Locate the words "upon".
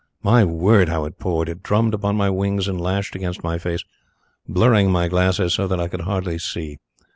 1.93-2.15